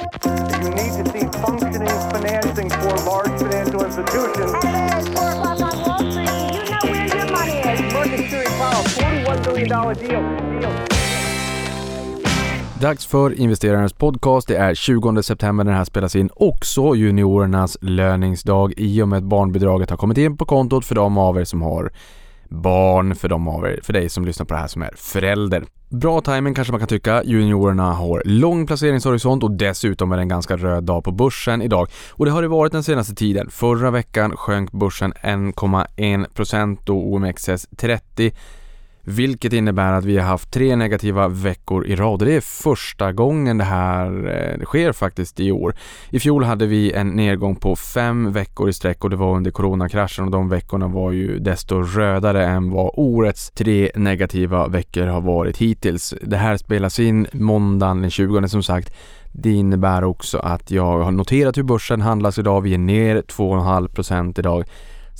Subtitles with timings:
[0.00, 4.52] You need to see functioning financing for large financial institutions.
[4.96, 6.30] It's four o'clock on Wall Street.
[6.54, 7.92] You know where your money is.
[7.92, 10.60] Market Series Powell, $41 billion deal.
[10.60, 10.72] deal.
[12.80, 14.48] Dags för investerarens podcast.
[14.48, 16.30] Det är 20 september när det här spelas in.
[16.34, 21.18] Också juniorernas löningsdag i och med att barnbidraget har kommit in på kontot för de
[21.18, 21.92] av er som har
[22.48, 25.64] barn, för de av er, för dig som lyssnar på det här som är förälder.
[25.92, 27.22] Bra timing kanske man kan tycka.
[27.24, 31.88] Juniorerna har lång placeringshorisont och dessutom är det en ganska röd dag på börsen idag.
[32.10, 33.50] Och det har det varit den senaste tiden.
[33.50, 38.32] Förra veckan sjönk börsen 1,1% och OMXS30
[39.10, 43.12] vilket innebär att vi har haft tre negativa veckor i rad och det är första
[43.12, 44.06] gången det här
[44.58, 45.74] eh, sker faktiskt i år.
[46.10, 49.50] I fjol hade vi en nedgång på fem veckor i sträck och det var under
[49.50, 55.20] coronakraschen och de veckorna var ju desto rödare än vad årets tre negativa veckor har
[55.20, 56.14] varit hittills.
[56.22, 58.94] Det här spelas in måndagen den 20 som sagt.
[59.32, 62.60] Det innebär också att jag har noterat hur börsen handlas idag.
[62.60, 64.64] Vi är ner 2,5% idag.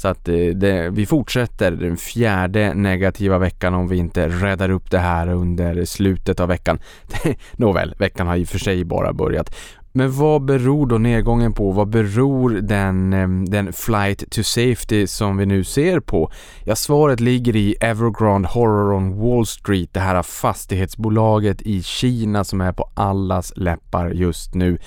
[0.01, 4.91] Så att eh, det, vi fortsätter den fjärde negativa veckan om vi inte räddar upp
[4.91, 6.79] det här under slutet av veckan.
[7.53, 9.55] Nåväl, veckan har i och för sig bara börjat.
[9.93, 11.71] Men vad beror då nedgången på?
[11.71, 16.31] Vad beror den, ehm, den flight to safety som vi nu ser på?
[16.65, 22.61] Ja, svaret ligger i Evergrande Horror on Wall Street, det här fastighetsbolaget i Kina som
[22.61, 24.79] är på allas läppar just nu.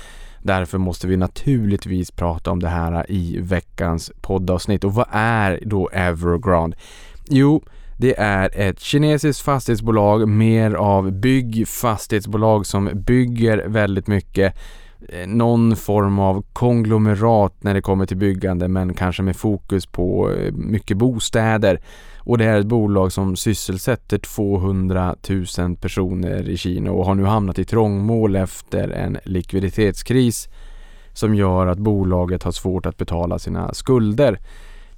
[0.43, 4.83] Därför måste vi naturligtvis prata om det här i veckans poddavsnitt.
[4.83, 6.77] Och vad är då Evergrande?
[7.29, 7.63] Jo,
[7.97, 14.55] det är ett kinesiskt fastighetsbolag, mer av byggfastighetsbolag som bygger väldigt mycket
[15.09, 20.31] Eh, någon form av konglomerat när det kommer till byggande men kanske med fokus på
[20.31, 21.81] eh, mycket bostäder.
[22.17, 25.15] Och det är ett bolag som sysselsätter 200
[25.57, 30.47] 000 personer i Kina och har nu hamnat i trångmål efter en likviditetskris
[31.13, 34.39] som gör att bolaget har svårt att betala sina skulder.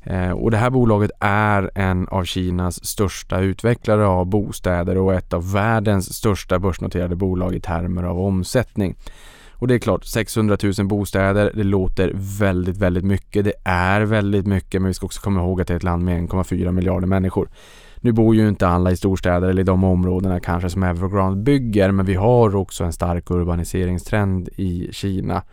[0.03, 5.33] Eh, och det här bolaget är en av Kinas största utvecklare av bostäder och ett
[5.33, 8.95] av världens största börsnoterade bolag i termer av omsättning.
[9.57, 13.45] Och det är klart, 600 000 bostäder, det låter väldigt, väldigt mycket.
[13.45, 16.03] Det är väldigt mycket, men vi ska också komma ihåg att det är ett land
[16.03, 17.49] med 1,4 miljarder människor.
[17.97, 21.91] Nu bor ju inte alla i storstäder eller i de områdena kanske som Evergrande bygger,
[21.91, 25.43] men vi har också en stark urbaniseringstrend i Kina.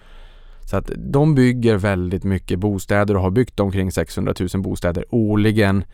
[0.71, 5.85] Så att de bygger väldigt mycket bostäder och har byggt omkring 600 000 bostäder årligen.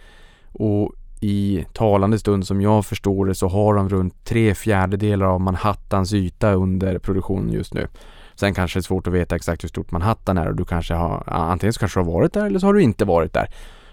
[0.53, 5.41] Och i talande stund som jag förstår det så har de runt tre fjärdedelar av
[5.41, 7.89] Manhattans yta under produktion just nu.
[8.35, 10.95] Sen kanske det är svårt att veta exakt hur stort Manhattan är och du kanske
[10.95, 13.51] har antingen så kanske du har varit där eller så har du inte varit där.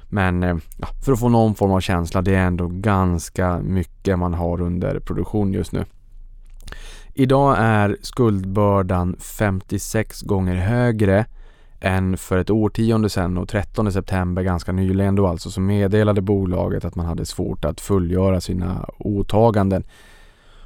[0.09, 4.19] Men eh, ja, för att få någon form av känsla, det är ändå ganska mycket
[4.19, 5.85] man har under produktion just nu.
[7.13, 11.25] Idag är skuldbördan 56 gånger högre
[11.85, 16.85] än för ett årtionde sedan och 13 september ganska nyligen då alltså så meddelade bolaget
[16.85, 19.83] att man hade svårt att fullgöra sina åtaganden.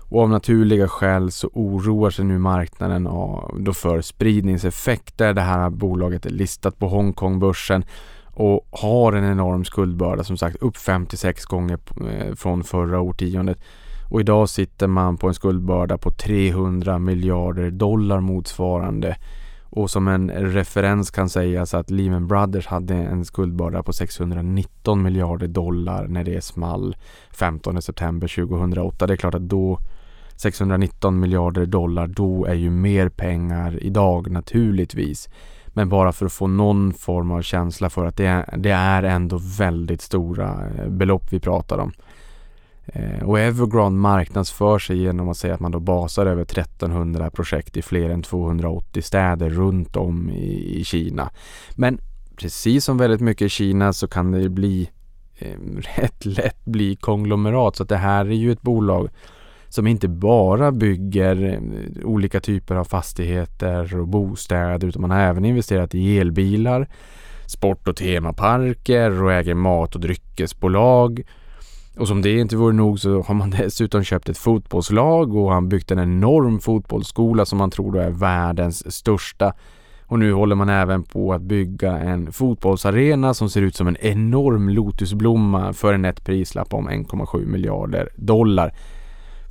[0.09, 3.03] Och av naturliga skäl så oroar sig nu marknaden
[3.59, 5.34] då för spridningseffekter.
[5.34, 7.86] Det här bolaget är listat på Hongkongbörsen
[8.25, 11.80] och har en enorm skuldbörda som sagt upp 56 gånger
[12.12, 13.57] eh, från förra årtiondet.
[14.09, 19.16] Och idag sitter man på en skuldbörda på 300 miljarder dollar motsvarande
[19.69, 25.47] och som en referens kan sägas att Lehman Brothers hade en skuldbörda på 619 miljarder
[25.47, 26.96] dollar när det small
[27.31, 29.07] 15 september 2008.
[29.07, 29.80] Det är klart att då
[30.35, 35.30] 619 miljarder dollar, då är ju mer pengar idag naturligtvis.
[35.68, 39.03] Men bara för att få någon form av känsla för att det är, det är
[39.03, 41.91] ändå väldigt stora eh, belopp vi pratar om.
[42.94, 47.77] Eh, och Evergrande marknadsför sig genom att säga att man då basar över 1300 projekt
[47.77, 51.29] i fler än 280 städer runt om i, Kina.
[51.75, 52.00] Men
[52.35, 54.89] precis som väldigt mycket i Kina så kan det bli
[55.38, 55.57] eh,
[55.97, 57.75] rätt lätt bli konglomerat.
[57.75, 59.09] Så att det här är ju ett bolag
[59.69, 65.45] som inte bara bygger eh, olika typer av fastigheter och bostäder utan man har även
[65.45, 66.88] investerat i elbilar,
[67.45, 71.24] sport och temaparker och äger mat och dryckesbolag
[72.00, 75.69] och som det inte vore nog så har man dessutom köpt ett fotbollslag och han
[75.69, 79.54] byggt en enorm fotbollsskola som man tror då är världens största.
[80.06, 83.98] Och nu håller man även på att bygga en fotbollsarena som ser ut som en
[83.98, 88.74] enorm lotusblomma för en nätt prislapp om 1,7 miljarder dollar.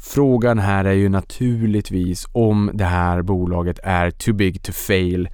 [0.00, 5.28] Frågan här är ju naturligtvis om det här bolaget är too big to fail.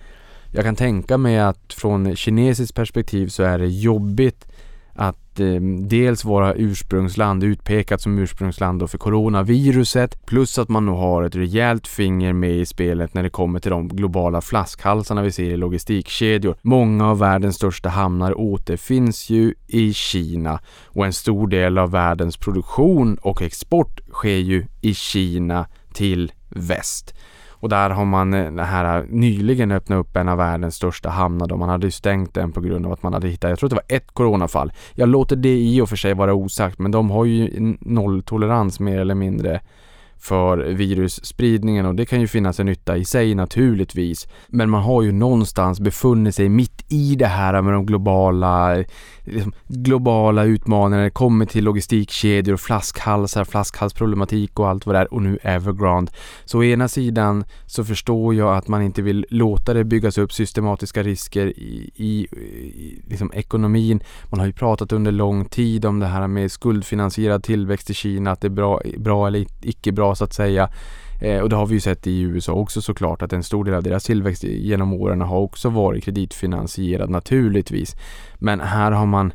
[0.50, 4.46] Jag kan tänka mig att från kinesiskt perspektiv så är det jobbigt
[5.34, 10.92] att eh, dels vara ursprungsland, utpekat som ursprungsland då för coronaviruset, plus att man nu
[10.92, 15.32] har ett rejält finger med i spelet när det kommer till de globala flaskhalsarna vi
[15.32, 16.56] ser i logistikkedjor.
[16.62, 22.36] Många av världens största hamnar återfinns ju i Kina och en stor del av världens
[22.36, 27.14] produktion och export sker ju i Kina till väst.
[27.64, 31.08] Och där har man eh, det här eh, nyligen öppnat upp en av världens största
[31.10, 33.68] hamnar då man hade stängt den på grund av att man hade hittat, jag tror
[33.68, 34.72] det var ett coronafall.
[34.94, 39.00] Jag låter det i och för sig vara osagt men de har ju nolltolerans mer
[39.00, 39.60] eller mindre
[40.24, 44.28] för virusspridningen och det kan ju finnas en nytta i sig naturligtvis.
[44.48, 48.84] Men man har ju någonstans befunnit sig mitt i det här med de globala,
[49.24, 51.04] liksom, globala utmaningarna.
[51.04, 56.12] Det kommer till logistikkedjor, flaskhalsar, flaskhalsproblematik och allt vad det är och nu Evergrande.
[56.44, 60.32] Så å ena sidan så förstår jag att man inte vill låta det byggas upp
[60.32, 64.00] systematiska risker i, i, i liksom ekonomin.
[64.30, 68.30] Man har ju pratat under lång tid om det här med skuldfinansierad tillväxt i Kina,
[68.30, 70.68] att det är bra, bra eller icke bra så att säga.
[71.20, 73.74] Eh, och det har vi ju sett i USA också såklart att en stor del
[73.74, 77.96] av deras tillväxt genom åren har också varit kreditfinansierad naturligtvis.
[78.38, 79.32] Men här har man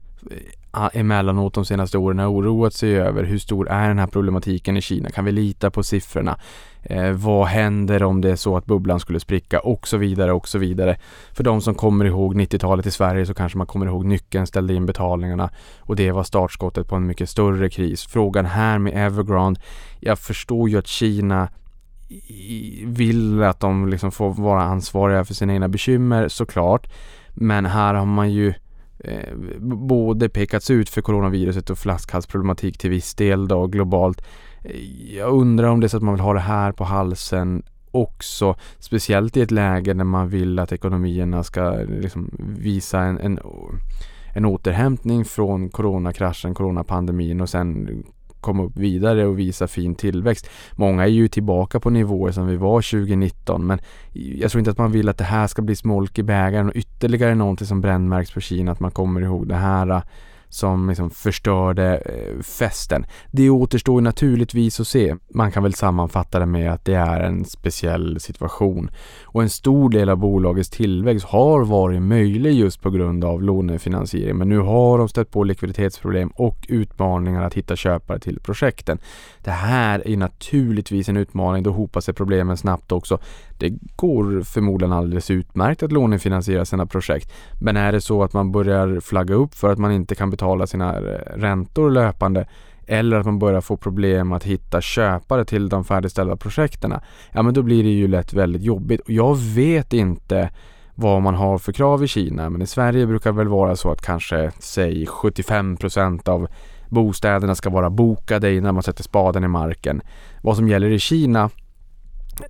[0.94, 4.82] emellanåt de senaste åren har oroat sig över hur stor är den här problematiken i
[4.82, 5.10] Kina?
[5.10, 6.40] Kan vi lita på siffrorna?
[6.84, 10.48] Eh, vad händer om det är så att bubblan skulle spricka och så vidare och
[10.48, 10.98] så vidare.
[11.34, 14.74] För de som kommer ihåg 90-talet i Sverige så kanske man kommer ihåg nyckeln ställde
[14.74, 15.50] in betalningarna
[15.80, 18.06] och det var startskottet på en mycket större kris.
[18.06, 19.62] Frågan här med Evergrande,
[20.00, 21.50] jag förstår ju att Kina
[22.86, 26.88] vill att de liksom får vara ansvariga för sina egna bekymmer såklart.
[27.34, 28.54] Men här har man ju
[29.00, 34.22] eh, både pekats ut för coronaviruset och flaskhalsproblematik till viss del då globalt.
[34.64, 37.64] Eh, jag undrar om det är så att man vill ha det här på halsen
[37.92, 43.40] också, speciellt i ett läge när man vill att ekonomierna ska liksom visa en, en,
[44.36, 48.04] en återhämtning från coronakraschen, coronapandemin och sen
[48.42, 50.50] komma upp vidare och visa fin tillväxt.
[50.72, 53.80] Många är ju tillbaka på nivåer som vi var 2019 men
[54.14, 56.76] jag tror inte att man vill att det här ska bli smolk i bägaren och
[56.76, 60.02] ytterligare någonting som brännmärks på Kina att man kommer ihåg det här
[60.50, 63.06] som liksom förstörde eh, festen.
[63.32, 65.16] Det återstår naturligtvis att se.
[65.34, 68.92] Man kan väl sammanfatta det med att det är en speciell situation
[69.24, 74.38] och en stor del av bolagets tillväxt har varit möjlig just på grund av lånefinansiering.
[74.38, 79.00] Men nu har de stött på likviditetsproblem och utmaningar att hitta köpare till projekten.
[79.44, 83.20] Det här är naturligtvis en utmaning, då hopar sig problemen snabbt också.
[83.60, 87.32] Det går förmodligen alldeles utmärkt att lånefinansiera sina projekt.
[87.60, 90.68] Men är det så att man börjar flagga upp för att man inte kan betala
[90.68, 92.48] sina eh, räntor löpande
[92.88, 96.94] eller att man börjar få problem att hitta köpare till de färdigställda projekten.
[97.32, 99.02] Ja men då blir det ju lätt väldigt jobbigt.
[99.02, 100.50] Och jag vet inte
[100.96, 103.92] vad man har för krav i Kina men i Sverige brukar det väl vara så
[103.92, 106.48] att kanske säg 75% av
[106.90, 110.02] bostäderna ska vara bokade innan man sätter spaden i marken.
[110.42, 111.50] Vad som gäller i Kina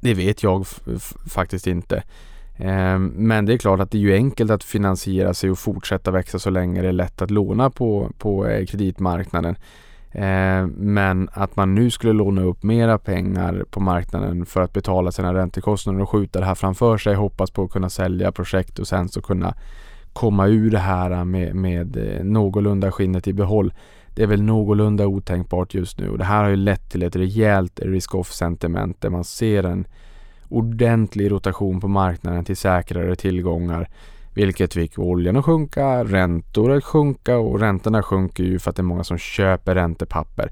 [0.02, 0.66] det vet jag
[1.30, 2.04] faktiskt inte.
[2.60, 6.12] Ehm, men det är klart att det är ju enkelt att finansiera sig och fortsätta
[6.12, 9.56] växa så länge det är lätt att låna på, på eh, kreditmarknaden.
[10.12, 15.12] Ehm, men att man nu skulle låna upp mera pengar på marknaden för att betala
[15.12, 18.88] sina räntekostnader och skjuta det här framför sig, hoppas på att kunna sälja projekt och
[18.88, 19.54] sen så kunna
[20.14, 23.74] komma ur det här med, med eh, någorlunda skinnet i behåll.
[24.16, 27.16] Det är väl någorlunda otänkbart just nu och det här har ju lett till ett
[27.16, 29.86] rejält risk-off sentiment där man ser en
[30.50, 33.90] ordentlig rotation på marknaden till säkrare tillgångar
[34.34, 38.82] vilket fick oljan att sjunka, räntor att sjunka och räntorna sjunker ju för att det
[38.82, 40.52] är många som köper räntepapper.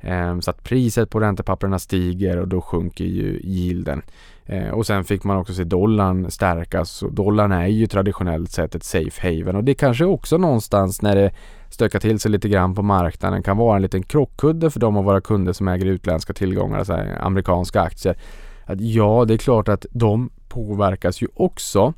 [0.00, 4.02] Ehm, så att priset på räntepapperna stiger och då sjunker ju yielden.
[4.46, 8.74] Ehm, och sen fick man också se dollarn stärkas och dollarn är ju traditionellt sett
[8.74, 11.30] ett safe haven och det kanske också någonstans när det
[11.70, 15.04] stökar till sig lite grann på marknaden kan vara en liten krockkudde för de av
[15.04, 18.16] våra kunder som äger utländska tillgångar, alltså amerikanska aktier.
[18.64, 21.94] Att ja, det är klart att de påverkas ju också.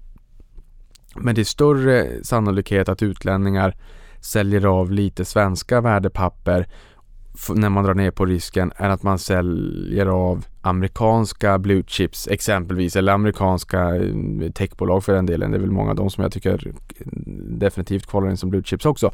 [1.16, 3.76] Men det är större sannolikhet att utlänningar
[4.20, 6.66] säljer av lite svenska värdepapper
[7.54, 12.96] när man drar ner på risken än att man säljer av amerikanska blue chips exempelvis
[12.96, 15.50] eller amerikanska eh, techbolag för den delen.
[15.50, 16.72] Det är väl många av dem som jag tycker eh,
[17.48, 19.10] definitivt kvalar in som blue chips också.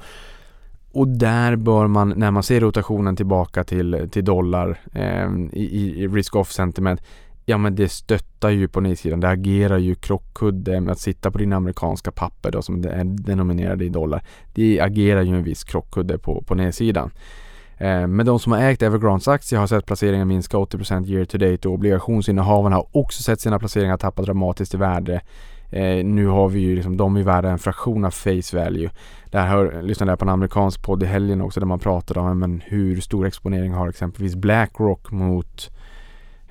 [0.93, 6.09] Och där bör man, när man ser rotationen tillbaka till, till dollar eh, i, i
[6.09, 7.01] risk-off sentiment,
[7.45, 9.21] ja men det stöttar ju på nedsidan.
[9.21, 13.85] Det agerar ju krockkudde med att sitta på dina amerikanska papper då som är denominerade
[13.85, 14.25] i dollar.
[14.53, 17.11] Det agerar ju en viss krockkudde på, på nedsidan.
[17.79, 21.39] Eh, men de som har ägt Evergrandes aktier har sett placeringen minska 80% year to
[21.39, 25.21] date och obligationsinnehavarna har också sett sina placeringar tappa dramatiskt i värde
[25.73, 28.91] Eh, nu har vi ju liksom, de är värda en fraktion av face value.
[29.31, 32.39] Där hör, lyssnade jag på en amerikansk podd i helgen också där man pratade om
[32.39, 35.77] men, hur stor exponering har exempelvis Blackrock mot eh,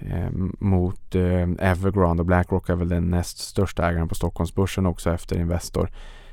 [0.10, 0.29] Eh,
[0.60, 5.39] mot eh, Evergrande och Blackrock är väl den näst största ägaren på Stockholmsbörsen också efter
[5.39, 5.89] Investor.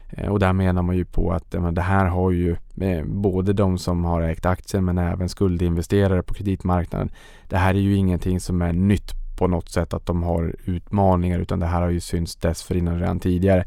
[0.08, 3.78] Eh, och där menar man ju på att det här har ju eh, både de
[3.78, 7.10] som har ägt aktier men även skuldinvesterare på kreditmarknaden.
[7.48, 11.38] Det här är ju ingenting som är nytt på något sätt att de har utmaningar
[11.38, 13.64] utan det här har ju synts dessförinnan redan tidigare.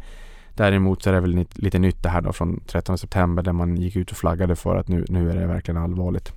[0.55, 3.77] Däremot så är det väl lite nytt det här då från 13 september där man
[3.77, 6.34] gick ut och flaggade för att nu, nu är det verkligen allvarligt.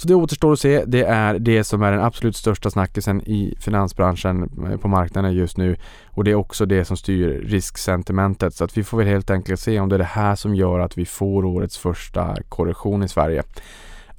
[0.00, 0.84] Så det återstår att se.
[0.84, 5.56] Det är det som är den absolut största snackisen i finansbranschen eh, på marknaden just
[5.56, 5.76] nu
[6.06, 9.60] och det är också det som styr risksentimentet så att vi får väl helt enkelt
[9.60, 13.08] se om det är det här som gör att vi får årets första korrektion i
[13.08, 13.42] Sverige.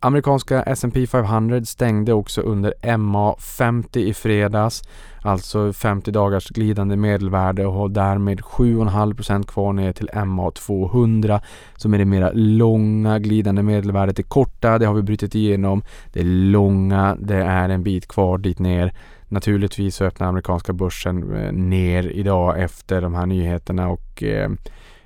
[0.04, 4.84] Amerikanska S&P 500 stängde också under MA50 i fredags,
[5.22, 11.42] alltså 50 dagars glidande medelvärde och har därmed 7,5% kvar ner till MA200
[11.76, 14.16] som är det mera långa glidande medelvärdet.
[14.16, 15.84] Det korta, det har vi brutit igenom.
[16.14, 18.94] Det långa, det är en bit kvar dit ner.
[19.28, 24.50] Naturligtvis så öppnar amerikanska börsen eh, ner idag efter de här nyheterna och eh,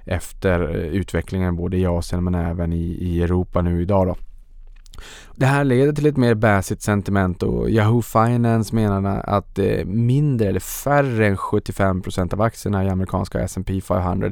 [0.06, 4.16] efter eh, utvecklingen både i Asien men även i, i Europa nu idag då.
[5.36, 10.48] Det här leder till ett mer baissigt sentiment och Yahoo Finance menar att eh, mindre
[10.48, 14.32] eller färre än 75% av aktierna i amerikanska S&P 500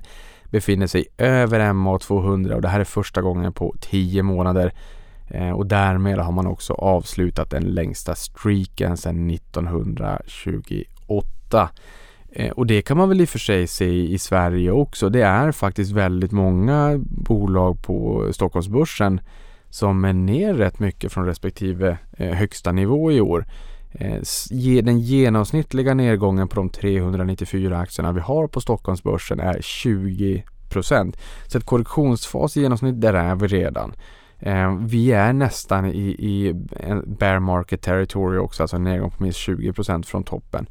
[0.53, 4.73] befinner sig över MA200 och det här är första gången på 10 månader.
[5.27, 11.69] Eh, och därmed har man också avslutat den längsta streaken sedan 1928.
[12.31, 15.09] Eh, och det kan man väl i och för sig se i Sverige också.
[15.09, 19.21] Det är faktiskt väldigt många bolag på Stockholmsbörsen
[19.73, 23.45] som är ner rätt mycket från respektive eh, högsta nivå i år.
[23.91, 24.21] Eh,
[24.83, 30.43] den genomsnittliga nedgången på de 394 aktierna vi har på Stockholmsbörsen är 20
[31.47, 33.93] Så ett korrektionsfas i genomsnitt, där är vi redan.
[34.39, 36.53] Eh, vi är nästan i, i
[37.05, 39.73] bear market territory också, alltså en nedgång på minst 20
[40.05, 40.65] från toppen.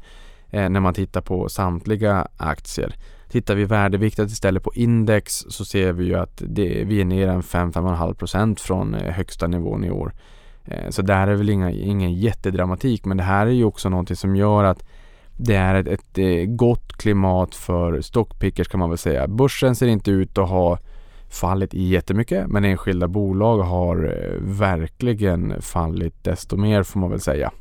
[0.49, 2.95] när man tittar på samtliga aktier.
[3.33, 7.27] Tittar vi värdeviktat istället på index så ser vi ju att det, vi är ner
[7.27, 10.13] en 5-5,5% från eh, högsta nivån i år.
[10.65, 14.15] Så så där är väl inga, ingen jättedramatik men det här är ju också någonting
[14.15, 14.83] som gör att
[15.37, 19.27] det är ett, ett eh, gott klimat för stockpickers kan man väl säga.
[19.27, 20.79] Börsen ser inte ut att ha
[21.29, 23.97] fallit jättemycket men enskilda bolag har
[24.39, 27.51] verkligen fallit desto mer får man väl säga.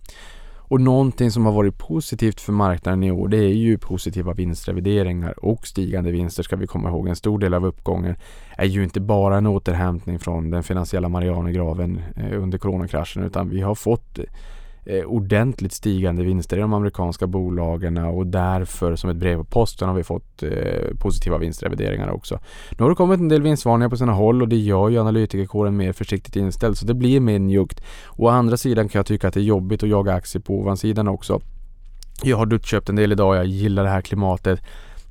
[0.73, 5.45] Och någonting som har varit positivt för marknaden i år det är ju positiva vinstrevideringar
[5.45, 7.09] och stigande vinster ska vi komma ihåg.
[7.09, 8.17] En stor del av uppgången
[8.57, 13.61] är ju inte bara en återhämtning från den finansiella Marianergraven eh, under coronakraschen utan vi
[13.61, 14.19] har fått
[14.85, 19.89] eh, ordentligt stigande vinster i de amerikanska bolagen och därför som ett brev på posten
[19.89, 22.41] har vi fått eh, positiva vinstrevideringar också.
[22.71, 25.77] Nu har det kommit en del vinstvarningar på sina håll och det gör ju analytikerkåren
[25.77, 27.83] mer försiktigt inställd så det blir mer njuggt.
[28.17, 31.09] Å andra sidan kan jag tycka att det är jobbigt att jaga aktier på ovansidan
[31.09, 31.41] också.
[32.23, 34.61] Jag har duttköpt en del idag, jag gillar det här klimatet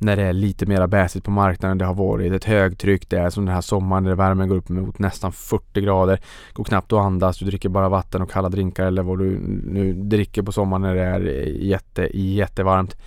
[0.01, 1.77] när det är lite mera bäsigt på marknaden.
[1.77, 3.09] Det har varit ett högtryck.
[3.09, 6.19] Det är som den här sommaren när värmen går upp mot nästan 40 grader.
[6.53, 7.39] Går knappt att andas.
[7.39, 10.95] Du dricker bara vatten och kalla drinkar eller vad du nu dricker på sommaren när
[10.95, 12.97] det är jätte, jättevarmt.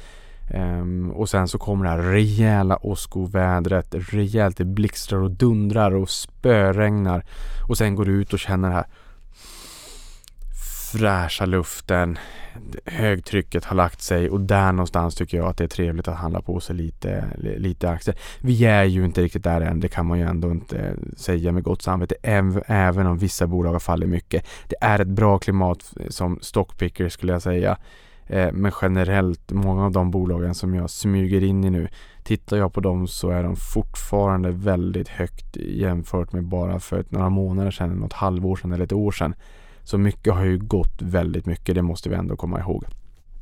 [0.54, 3.86] Um, och sen så kommer det här rejäla åskovädret.
[3.90, 7.24] Rejält det blixtrar och dundrar och spöregnar.
[7.68, 8.86] Och sen går du ut och känner det här
[10.98, 12.18] fräscha luften,
[12.84, 16.40] högtrycket har lagt sig och där någonstans tycker jag att det är trevligt att handla
[16.40, 18.16] på sig lite, lite aktier.
[18.40, 21.62] Vi är ju inte riktigt där än, det kan man ju ändå inte säga med
[21.62, 22.14] gott samvete,
[22.66, 24.46] även om vissa bolag har fallit mycket.
[24.68, 27.78] Det är ett bra klimat som stockpicker skulle jag säga.
[28.26, 31.88] Eh, men generellt, många av de bolagen som jag smyger in i nu,
[32.22, 37.28] tittar jag på dem så är de fortfarande väldigt högt jämfört med bara för några
[37.28, 39.34] månader sedan, något halvår sedan eller ett år sedan.
[39.84, 42.84] Så mycket har ju gått väldigt mycket, det måste vi ändå komma ihåg.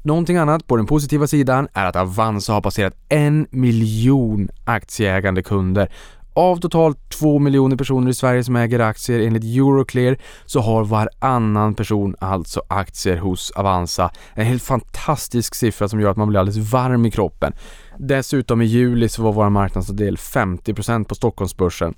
[0.02, 5.88] Någonting annat på den positiva sidan är att Avanza har passerat en miljon aktieägande kunder.
[6.34, 11.74] Av totalt två miljoner personer i Sverige som äger aktier enligt Euroclear så har varannan
[11.74, 14.10] person alltså aktier hos Avanza.
[14.34, 17.52] En helt fantastisk siffra som gör att man blir alldeles varm i kroppen.
[17.98, 21.94] Dessutom i juli så var vår marknadsandel 50% på Stockholmsbörsen.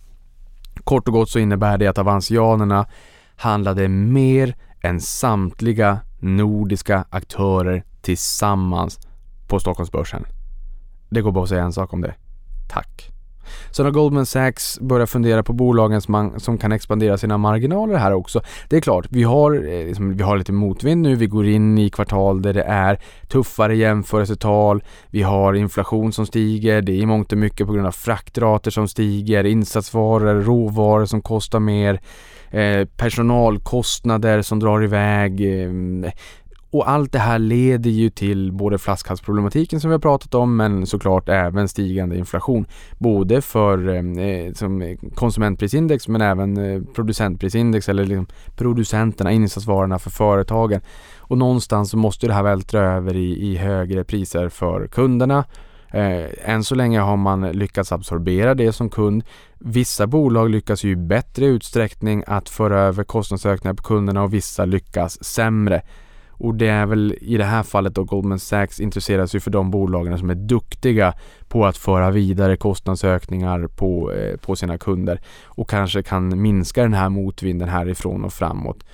[0.84, 2.86] Kort och gott så innebär det att avansianerna
[3.36, 9.00] handlade mer än samtliga nordiska aktörer tillsammans
[9.48, 10.26] på Stockholmsbörsen.
[11.08, 12.14] Det går bara att säga en sak om det.
[12.68, 13.13] Tack!
[13.70, 17.96] Så när Goldman Sachs börjar fundera på bolagen som, man, som kan expandera sina marginaler
[17.96, 18.40] här också.
[18.68, 21.14] Det är klart, vi har, eh, liksom, vi har lite motvind nu.
[21.14, 22.98] Vi går in i kvartal där det är
[23.28, 24.84] tuffare jämförelsetal.
[25.10, 26.82] Vi har inflation som stiger.
[26.82, 31.22] Det är i mångt och mycket på grund av fraktrater som stiger, insatsvaror, råvaror som
[31.22, 32.00] kostar mer.
[32.50, 35.40] Eh, personalkostnader som drar iväg.
[35.40, 36.12] Eh,
[36.74, 40.86] och allt det här leder ju till både flaskhalsproblematiken som vi har pratat om men
[40.86, 42.66] såklart även stigande inflation.
[42.98, 48.26] Både för eh, eh som konsumentprisindex men även eh, producentprisindex eller liksom
[48.56, 50.80] producenterna, insatsvarorna för företagen.
[51.18, 55.44] Och någonstans så måste det här vältra över i, i högre priser för kunderna.
[55.90, 59.24] Eh, än så länge har man lyckats absorbera det som kund.
[59.58, 64.64] Vissa bolag lyckas ju i bättre utsträckning att föra över kostnadsökningar på kunderna och vissa
[64.64, 65.82] lyckas sämre.
[66.44, 69.70] Och det är väl i det här fallet då Goldman Sachs intresserar sig för de
[69.70, 71.14] bolagen som är duktiga
[71.48, 76.94] på att föra vidare kostnadsökningar på, eh, på sina kunder och kanske kan minska den
[76.94, 78.84] här motvinden härifrån och framåt.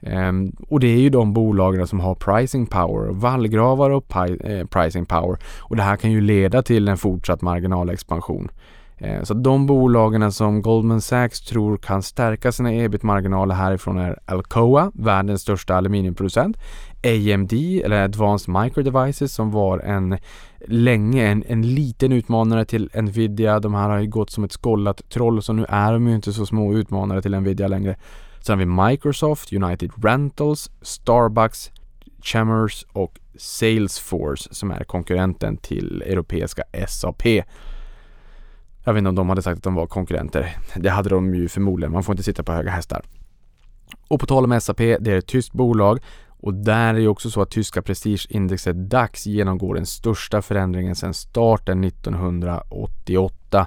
[0.00, 4.66] Um, och det är ju de bolagen som har pricing power, vallgravar och pi- eh,
[4.66, 5.38] pricing power.
[5.58, 8.48] Och det här kan ju leda till en fortsatt marginalexpansion.
[9.00, 14.92] Eh, så de bolagen som Goldman Sachs tror kan stärka sina ebit-marginaler härifrån är Alcoa,
[14.94, 16.56] världens största aluminiumproducent,
[17.04, 17.52] AMD
[17.84, 20.18] eller Advanced Micro Devices som var en
[20.66, 23.60] länge en, en liten utmanare till Nvidia.
[23.60, 26.32] De här har ju gått som ett skållat troll så nu är de ju inte
[26.32, 27.96] så små utmanare till Nvidia längre.
[28.40, 31.70] Sen har vi Microsoft, United Rentals, Starbucks,
[32.22, 37.22] Chammers och Salesforce som är konkurrenten till europeiska SAP.
[38.84, 40.56] Jag vet inte om de hade sagt att de var konkurrenter.
[40.76, 41.92] Det hade de ju förmodligen.
[41.92, 43.02] Man får inte sitta på höga hästar.
[44.08, 46.00] Och på tal om SAP, det är ett tyskt bolag
[46.42, 51.14] och där är det också så att tyska prestigeindexet DAX genomgår den största förändringen sedan
[51.14, 53.66] starten 1988.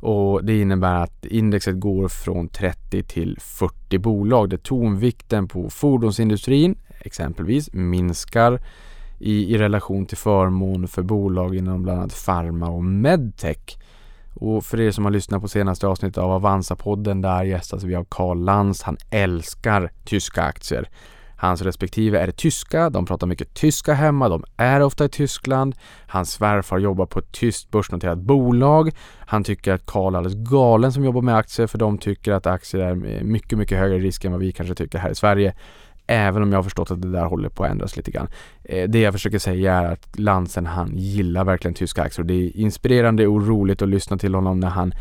[0.00, 6.78] Och det innebär att indexet går från 30 till 40 bolag där tonvikten på fordonsindustrin
[6.98, 8.60] exempelvis minskar
[9.18, 13.78] i, i relation till förmån för bolag inom bland annat pharma och medtech.
[14.40, 18.06] Och för er som har lyssnat på senaste avsnittet av Avanza-podden där gästas vi av
[18.08, 18.82] Karl Lantz.
[18.82, 20.88] Han älskar tyska aktier.
[21.38, 25.74] Hans respektive är tyska, de pratar mycket tyska hemma, de är ofta i Tyskland.
[26.06, 28.90] Hans svärfar jobbar på ett tyskt börsnoterat bolag.
[29.18, 32.46] Han tycker att Karl är alldeles galen som jobbar med aktier för de tycker att
[32.46, 35.54] aktier är mycket, mycket högre risk än vad vi kanske tycker här i Sverige.
[36.06, 38.28] Även om jag har förstått att det där håller på att ändras lite grann.
[38.64, 42.34] Eh, det jag försöker säga är att Lansen han gillar verkligen tyska aktier och det
[42.34, 44.92] är inspirerande och roligt att lyssna till honom när han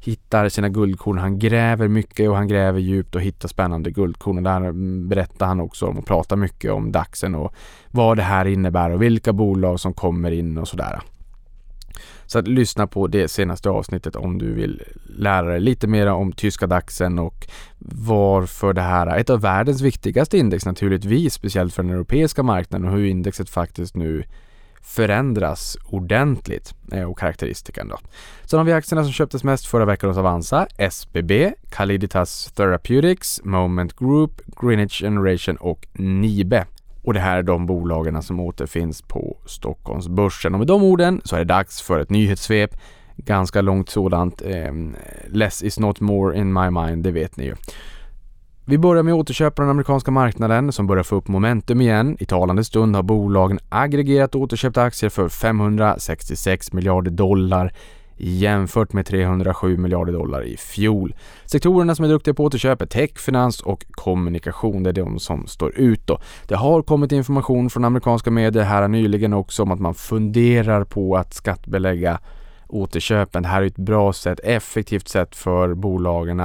[0.00, 1.18] hittar sina guldkorn.
[1.18, 4.36] Han gräver mycket och han gräver djupt och hittar spännande guldkorn.
[4.36, 7.54] Och där mm, berättar han också om och pratar mycket om DAXen och
[7.90, 11.00] vad det här innebär och vilka bolag som kommer in och sådär.
[12.30, 14.82] Så att lyssna på det senaste avsnittet om du vill
[15.18, 17.46] lära dig lite mer om tyska DAXen och
[17.78, 22.88] varför det här är ett av världens viktigaste index naturligtvis, speciellt för den europeiska marknaden
[22.88, 24.24] och hur indexet faktiskt nu
[24.82, 27.98] förändras ordentligt eh, och karaktäristiken då.
[28.44, 33.96] Sen har vi aktierna som köptes mest förra veckan hos Avanza, SBB, Caliditas Therapeutics, Moment
[33.98, 36.66] Group, Greenwich Generation och Nibe.
[37.10, 40.54] Och det här är de bolagen som återfinns på Stockholmsbörsen.
[40.54, 42.70] Och med de orden så är det dags för ett nyhetssvep.
[43.16, 44.42] Ganska långt sådant.
[44.42, 44.72] Eh,
[45.28, 47.54] less is not more in my mind, det vet ni ju.
[48.64, 52.16] Vi börjar med återköp på den amerikanska marknaden som börjar få upp momentum igen.
[52.20, 57.72] I talande stund har bolagen aggregerat återköpta aktier för 566 miljarder dollar
[58.20, 61.14] jämfört med 307 miljarder dollar i fjol.
[61.46, 64.82] Sektorerna som är duktiga på återköp är tech, finans och kommunikation.
[64.82, 66.20] Det är de som står ut då.
[66.48, 71.16] Det har kommit information från amerikanska medier här nyligen också om att man funderar på
[71.16, 72.18] att skattbelägga
[72.68, 73.42] återköpen.
[73.42, 76.40] Det här är ett bra sätt, effektivt sätt för bolagen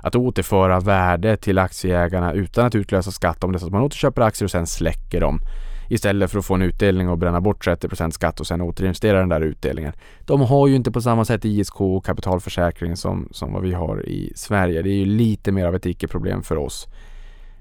[0.00, 4.22] att återföra värde till aktieägarna utan att utlösa skatt om det så att man återköper
[4.22, 5.40] aktier och sen släcker dem
[5.88, 9.28] istället för att få en utdelning och bränna bort 30% skatt och sen återinvestera den
[9.28, 9.92] där utdelningen.
[10.24, 14.08] De har ju inte på samma sätt ISK och kapitalförsäkring som, som vad vi har
[14.08, 14.82] i Sverige.
[14.82, 16.88] Det är ju lite mer av ett icke-problem för oss.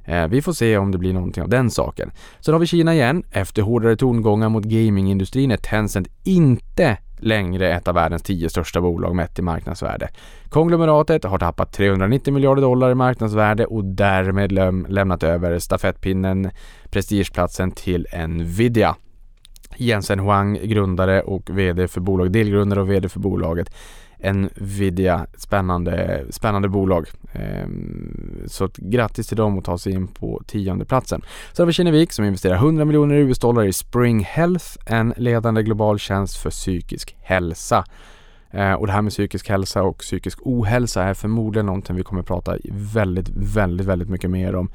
[0.05, 2.11] Eh, vi får se om det blir någonting av den saken.
[2.39, 3.23] Sen har vi Kina igen.
[3.31, 9.15] Efter hårdare tongångar mot gamingindustrin är Tencent inte längre ett av världens tio största bolag
[9.15, 10.09] mätt i marknadsvärde.
[10.49, 16.49] Konglomeratet har tappat 390 miljarder dollar i marknadsvärde och därmed läm lämnat över stafettpinnen,
[16.89, 18.95] prestigeplatsen till Nvidia.
[19.77, 23.69] Jensen Huang, grundare och VD för bolaget, delgrundare och VD för bolaget
[24.23, 27.07] Nvidia, spännande, spännande bolag.
[27.33, 31.21] Ehm, så att grattis till dem att ta sig in på tionde platsen.
[31.53, 35.99] Sen har vi Kinnevik som investerar 100 miljoner US-dollar i Spring Health, en ledande global
[35.99, 37.85] tjänst för psykisk hälsa.
[38.51, 42.23] Eh, och det här med psykisk hälsa och psykisk ohälsa är förmodligen någonting vi kommer
[42.23, 44.69] prata väldigt, väldigt, väldigt mycket mer om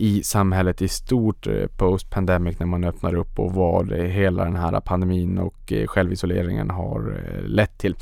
[0.00, 4.44] i samhället i stort eh, post pandemic när man öppnar upp och vad eh, hela
[4.44, 7.96] den här pandemin och eh, självisoleringen har lett till.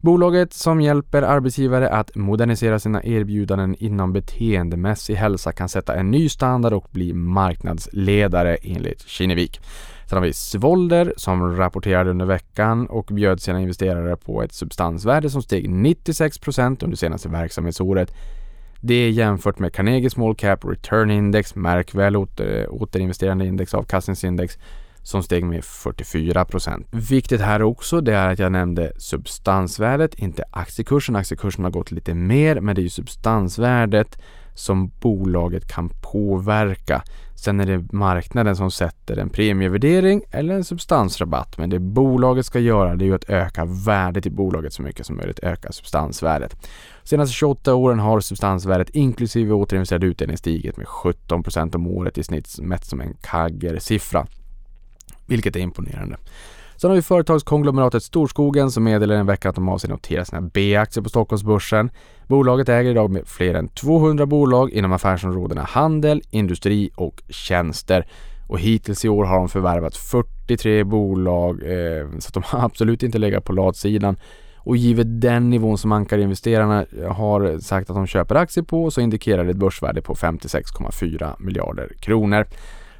[0.00, 6.28] Bolaget som hjälper arbetsgivare att modernisera sina erbjudanden inom beteendemässig hälsa kan sätta en ny
[6.28, 9.60] standard och bli marknadsledare enligt Kinnevik.
[10.08, 15.30] Sen har vi Svolder som rapporterade under veckan och bjöd sina investerare på ett substansvärde
[15.30, 18.14] som steg 96% under senaste verksamhetsåret.
[18.86, 24.58] Det är jämfört med Carnegie Small Cap Return Index, märk väl åter, återinvesterande index, avkastningsindex
[25.02, 26.86] som steg med 44 procent.
[26.90, 31.16] Viktigt här också det är att jag nämnde substansvärdet, inte aktiekursen.
[31.16, 34.18] Aktiekursen har gått lite mer, men det är ju substansvärdet
[34.54, 37.02] som bolaget kan påverka.
[37.34, 41.58] Sen är det marknaden som sätter en premievärdering eller en substansrabatt.
[41.58, 45.06] Men det bolaget ska göra det är ju att öka värdet i bolaget så mycket
[45.06, 46.56] som möjligt, öka substansvärdet.
[47.02, 52.58] Senaste 28 åren har substansvärdet inklusive återinvesterad utdelning stigit med 17% om året i snitt
[52.58, 54.26] mätt som en kagger-siffra.
[55.26, 56.16] Vilket är imponerande.
[56.84, 61.02] Sen har vi företagskonglomeratet Storskogen som meddelar en vecka att de avser notera sina B-aktier
[61.02, 61.90] på Stockholmsbörsen.
[62.26, 68.06] Bolaget äger idag med fler än 200 bolag inom affärsområdena handel, industri och tjänster.
[68.48, 73.02] Och hittills i år har de förvärvat 43 bolag eh, så att de har absolut
[73.02, 74.16] inte legat på latsidan.
[74.56, 79.00] Och givet den nivån som ankarinvesterarna eh, har sagt att de köper aktier på så
[79.00, 82.46] indikerar det ett börsvärde på 56,4 miljarder kronor.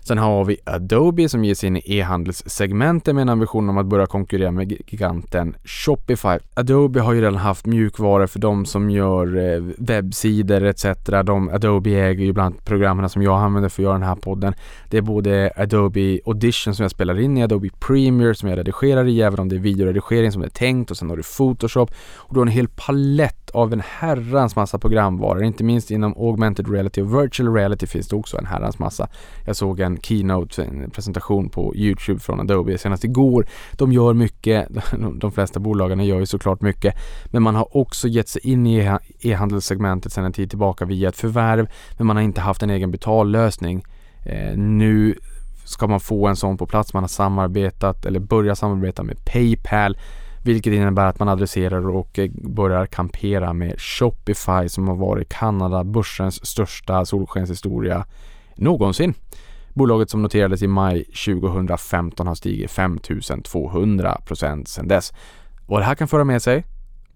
[0.07, 3.87] Sen har vi Adobe som ger sig in i e-handelssegmentet med en ambition om att
[3.87, 6.39] börja konkurrera med giganten Shopify.
[6.55, 10.87] Adobe har ju redan haft mjukvaror för de som gör eh, webbsidor etc.
[11.25, 14.55] De, Adobe äger ju bland programmen som jag använder för att göra den här podden.
[14.91, 19.07] Det är både Adobe Audition som jag spelar in i, Adobe Premiere som jag redigerar
[19.07, 22.35] i, även om det är videoredigering som är tänkt och sen har du Photoshop och
[22.35, 27.03] du har en hel palett av en herrans massa programvaror, inte minst inom augmented reality
[27.03, 29.09] och virtual reality finns det också en herrans massa.
[29.47, 33.47] Jag såg en keynote, en presentation på Youtube från Adobe senast igår.
[33.73, 34.69] De gör mycket,
[35.21, 36.95] de flesta bolagen gör ju såklart mycket,
[37.27, 41.09] men man har också gett sig in i e-, e-handelssegmentet sedan en tid tillbaka via
[41.09, 43.85] ett förvärv, men man har inte haft en egen betallösning.
[44.25, 45.15] Eh, nu
[45.65, 46.95] ska man få en sån på plats.
[46.95, 49.97] Man har samarbetat eller börjat samarbeta med Paypal
[50.45, 55.85] vilket innebär att man adresserar och eh, börjar kampera med Shopify som har varit Kanada
[55.85, 58.07] börsens största solskenshistoria
[58.57, 59.15] någonsin.
[59.75, 65.13] Bolaget som noterades i maj 2015 har stigit 5200 procent sedan dess.
[65.67, 66.65] Vad det här kan föra med sig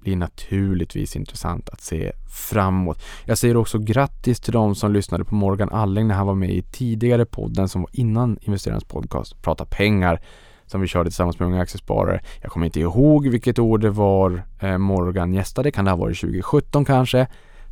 [0.00, 3.02] blir naturligtvis intressant att se framåt.
[3.24, 6.50] Jag säger också grattis till de som lyssnade på Morgan Alling när han var med
[6.50, 10.20] i tidigare podden som var innan investerarens podcast, Prata pengar
[10.66, 12.20] som vi körde tillsammans med Unga Aktiesparare.
[12.42, 16.20] Jag kommer inte ihåg vilket år det var eh, Morgan gästade, kan det ha varit
[16.20, 17.26] 2017 kanske?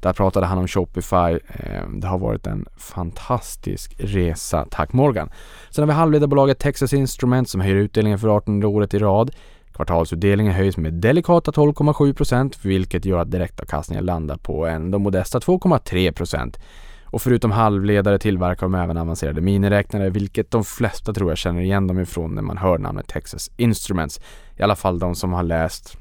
[0.07, 1.38] Där pratade han om Shopify.
[1.49, 4.66] Ehm, det har varit en fantastisk resa.
[4.71, 5.31] Tack Morgan!
[5.71, 9.31] Sen har vi halvledarbolaget Texas Instruments som höjer utdelningen för 18 året i rad.
[9.73, 16.57] Kvartalsutdelningen höjs med delikata 12,7% vilket gör att direktavkastningen landar på en de modesta 2,3
[17.05, 21.87] och förutom halvledare tillverkar de även avancerade miniräknare, vilket de flesta tror jag känner igen
[21.87, 24.21] dem ifrån när man hör namnet Texas Instruments.
[24.57, 25.99] I alla fall de som har läst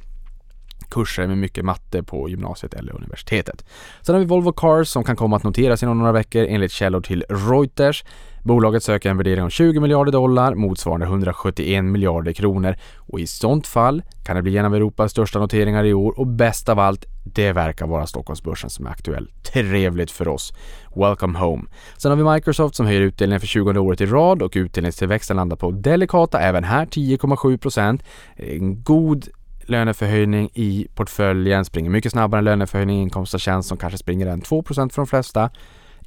[0.89, 3.65] kurser med mycket matte på gymnasiet eller universitetet.
[4.01, 7.01] Sen har vi Volvo Cars som kan komma att noteras inom några veckor enligt källor
[7.01, 8.03] till Reuters.
[8.43, 13.67] Bolaget söker en värdering om 20 miljarder dollar motsvarande 171 miljarder kronor och i sånt
[13.67, 17.05] fall kan det bli en av Europas största noteringar i år och bäst av allt,
[17.23, 19.31] det verkar vara Stockholmsbörsen som är aktuell.
[19.53, 20.53] Trevligt för oss.
[20.95, 21.63] Welcome home.
[21.97, 25.57] Sen har vi Microsoft som höjer utdelningen för 20 året i rad och utdelningstillväxten landar
[25.57, 28.03] på delikata även här 10,7 procent.
[28.35, 29.27] En god
[29.65, 34.27] löneförhöjning i portföljen springer mycket snabbare än löneförhöjning i inkomst och tjänst som kanske springer
[34.27, 35.49] en 2 för de flesta.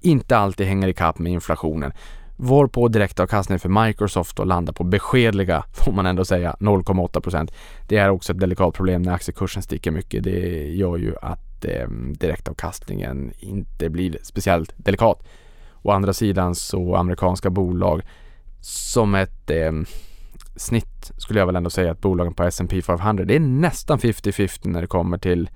[0.00, 1.92] Inte alltid hänger ikapp med inflationen.
[2.36, 7.52] Varpå direktavkastningen för Microsoft då landar på beskedliga, får man ändå säga, 0,8%
[7.88, 10.24] Det är också ett delikat problem när aktiekursen sticker mycket.
[10.24, 15.26] Det gör ju att eh, direktavkastningen inte blir speciellt delikat.
[15.82, 18.02] Å andra sidan så amerikanska bolag
[18.60, 19.72] som ett eh,
[20.56, 24.68] snitt skulle jag väl ändå säga att bolagen på S&P 500 det är nästan 50-50
[24.68, 25.50] när det kommer till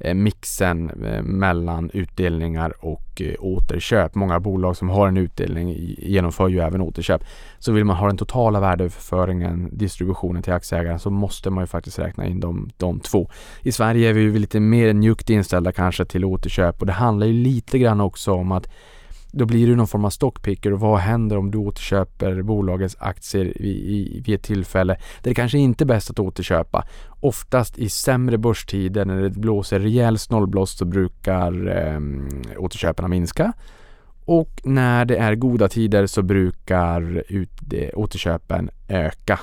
[0.00, 4.14] eh, mixen eh, mellan utdelningar och eh, återköp.
[4.14, 7.24] Många bolag som har en utdelning genomför ju även återköp.
[7.58, 11.98] Så vill man ha den totala värdeöverföringen, distributionen till aktieägaren så måste man ju faktiskt
[11.98, 13.30] räkna in de, de två.
[13.62, 17.26] I Sverige är vi ju lite mer njuggt inställda kanske till återköp och det handlar
[17.26, 18.68] ju lite grann också om att
[19.30, 23.52] då blir du någon form av stockpicker och vad händer om du återköper bolagets aktier
[23.56, 26.84] vid, vid ett tillfälle där det kanske inte är bäst att återköpa.
[27.20, 32.00] Oftast i sämre börstider när det blåser rejäl snålblåst så brukar eh,
[32.58, 33.52] återköparna minska.
[34.24, 39.40] Och när det är goda tider så brukar ut, eh, återköpen öka.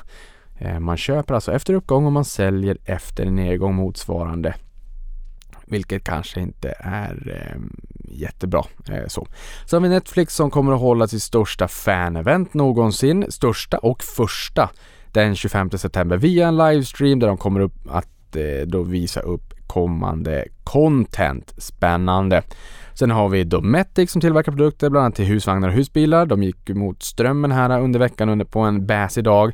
[0.58, 4.56] Eh, man köper alltså efter uppgång och man säljer efter nedgång motsvarande.
[5.66, 7.62] Vilket kanske inte är eh,
[8.04, 8.64] jättebra.
[8.90, 9.28] Eh, så.
[9.66, 13.26] så har vi Netflix som kommer att hålla sitt största fan-event någonsin.
[13.30, 14.70] Största och första
[15.12, 19.54] den 25 september via en livestream där de kommer upp att eh, då visa upp
[19.68, 21.54] kommande content.
[21.58, 22.44] Spännande.
[22.94, 26.26] Sen har vi Dometic som tillverkar produkter bland annat till husvagnar och husbilar.
[26.26, 29.54] De gick mot strömmen här under veckan under på en baissig dag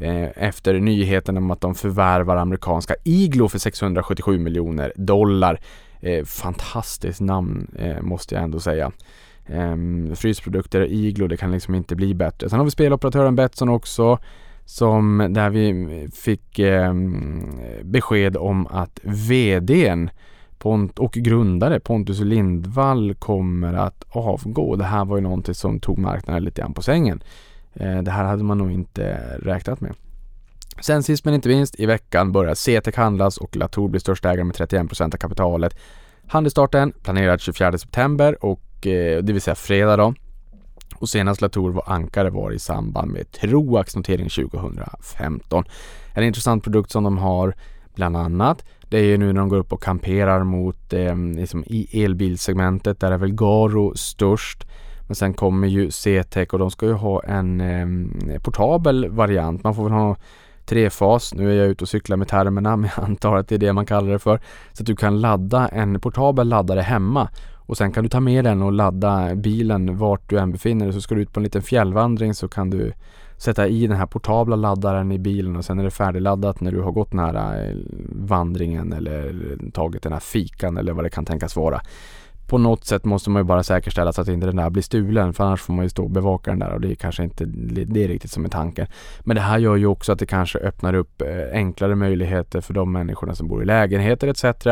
[0.00, 5.60] Eh, efter nyheten om att de förvärvar amerikanska Iglo för 677 miljoner dollar.
[6.00, 8.92] Eh, fantastiskt namn eh, måste jag ändå säga.
[9.46, 12.48] Ehm, frysprodukter, Iglo, det kan liksom inte bli bättre.
[12.48, 14.18] Sen har vi speloperatören Betsson också
[14.64, 17.50] som där vi fick ehm,
[17.82, 20.10] besked om att VDn
[20.58, 24.76] Pont och grundare Pontus Lindvall kommer att avgå.
[24.76, 27.22] Det här var ju någonting som tog marknaden lite grann på sängen.
[27.74, 29.94] Eh, det här hade man nog inte räknat med.
[30.80, 34.44] Sen sist men inte minst i veckan börjar CTEC handlas och Latour blir största ägare
[34.44, 35.76] med 31% av kapitalet.
[36.26, 40.14] Handelsstarten planerad 24 september och eh, det vill säga fredag då.
[40.96, 45.64] Och senast Latour var ankare var i samband med Troax notering 2015.
[46.14, 47.54] En intressant produkt som de har
[47.94, 51.64] bland annat det är ju nu när de går upp och kamperar mot eh, liksom
[51.66, 53.00] i elbilsegmentet.
[53.00, 54.66] Där är väl Garo störst.
[55.10, 59.64] Men sen kommer ju CTEC och de ska ju ha en eh, portabel variant.
[59.64, 60.16] Man får väl ha
[60.66, 61.34] trefas.
[61.34, 63.72] Nu är jag ute och cyklar med termerna men jag antar att det är det
[63.72, 64.40] man kallar det för.
[64.72, 68.44] Så att du kan ladda en portabel laddare hemma och sen kan du ta med
[68.44, 70.94] den och ladda bilen vart du än befinner dig.
[70.94, 72.92] Så ska du ut på en liten fjällvandring så kan du
[73.36, 76.80] sätta i den här portabla laddaren i bilen och sen är det färdigladdat när du
[76.80, 77.76] har gått den här eh,
[78.08, 81.80] vandringen eller tagit den här fikan eller vad det kan tänkas vara.
[82.50, 85.32] På något sätt måste man ju bara säkerställa så att inte den där blir stulen
[85.32, 87.44] för annars får man ju stå och bevaka den där och det är kanske inte
[87.44, 88.86] det är riktigt som är tanken.
[89.20, 92.74] Men det här gör ju också att det kanske öppnar upp eh, enklare möjligheter för
[92.74, 94.64] de människorna som bor i lägenheter etc.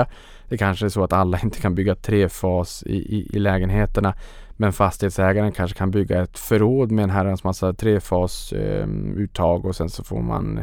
[0.48, 4.14] Det kanske är så att alla inte kan bygga trefas i, i, i lägenheterna
[4.50, 9.76] men fastighetsägaren kanske kan bygga ett förråd med en herrans massa trefasuttag ehm, eh, och
[9.76, 10.60] sen så får man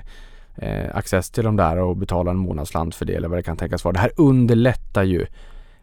[0.56, 3.58] eh, access till de där och betala en månadsslant för det eller vad det kan
[3.58, 3.94] tänkas vara.
[3.94, 5.26] Det här underlättar ju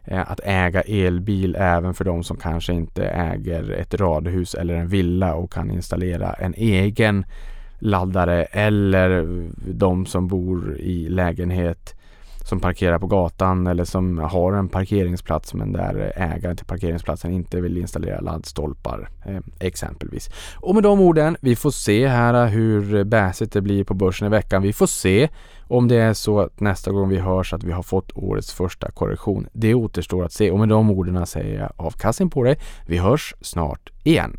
[0.05, 4.87] Eh, att äga elbil även för de som kanske inte äger ett radhus eller en
[4.87, 7.25] villa och kan installera en egen
[7.79, 11.95] laddare eller de som bor i lägenhet
[12.43, 17.61] som parkerar på gatan eller som har en parkeringsplats men där ägaren till parkeringsplatsen inte
[17.61, 19.09] vill installera laddstolpar
[19.59, 20.29] exempelvis.
[20.55, 24.29] Och med de orden, vi får se här hur bäsigt det blir på börsen i
[24.29, 24.61] veckan.
[24.61, 25.29] Vi får se
[25.67, 28.91] om det är så att nästa gång vi hörs att vi har fått årets första
[28.91, 29.47] korrektion.
[29.53, 32.59] Det återstår att se och med de orden säger jag avkastning på dig.
[32.87, 34.37] Vi hörs snart igen.